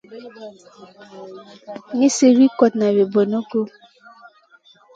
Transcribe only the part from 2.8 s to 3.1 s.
vi